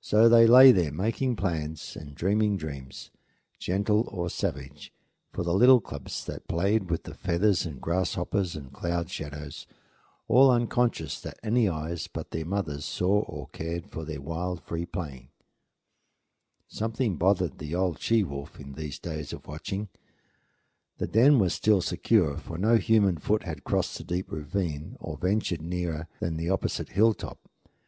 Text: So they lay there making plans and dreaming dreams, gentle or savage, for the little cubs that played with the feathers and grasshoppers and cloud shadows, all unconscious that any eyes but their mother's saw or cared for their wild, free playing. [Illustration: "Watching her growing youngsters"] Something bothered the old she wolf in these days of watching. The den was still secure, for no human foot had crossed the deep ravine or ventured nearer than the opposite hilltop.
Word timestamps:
So 0.00 0.28
they 0.28 0.48
lay 0.48 0.72
there 0.72 0.90
making 0.90 1.36
plans 1.36 1.94
and 1.94 2.16
dreaming 2.16 2.56
dreams, 2.56 3.12
gentle 3.60 4.08
or 4.10 4.28
savage, 4.28 4.92
for 5.32 5.44
the 5.44 5.54
little 5.54 5.80
cubs 5.80 6.24
that 6.24 6.48
played 6.48 6.90
with 6.90 7.04
the 7.04 7.14
feathers 7.14 7.64
and 7.64 7.80
grasshoppers 7.80 8.56
and 8.56 8.72
cloud 8.72 9.08
shadows, 9.10 9.68
all 10.26 10.50
unconscious 10.50 11.20
that 11.20 11.38
any 11.44 11.68
eyes 11.68 12.08
but 12.08 12.32
their 12.32 12.44
mother's 12.44 12.84
saw 12.84 13.20
or 13.20 13.46
cared 13.52 13.86
for 13.92 14.04
their 14.04 14.20
wild, 14.20 14.60
free 14.60 14.86
playing. 14.86 15.28
[Illustration: 16.68 17.12
"Watching 17.12 17.12
her 17.12 17.16
growing 17.16 17.30
youngsters"] 17.30 17.38
Something 17.38 17.48
bothered 17.54 17.58
the 17.60 17.74
old 17.76 18.00
she 18.00 18.24
wolf 18.24 18.58
in 18.58 18.72
these 18.72 18.98
days 18.98 19.32
of 19.32 19.46
watching. 19.46 19.88
The 20.98 21.06
den 21.06 21.38
was 21.38 21.54
still 21.54 21.80
secure, 21.80 22.38
for 22.38 22.58
no 22.58 22.74
human 22.78 23.18
foot 23.18 23.44
had 23.44 23.62
crossed 23.62 23.96
the 23.96 24.02
deep 24.02 24.32
ravine 24.32 24.96
or 24.98 25.16
ventured 25.16 25.62
nearer 25.62 26.08
than 26.18 26.36
the 26.38 26.50
opposite 26.50 26.88
hilltop. 26.88 27.38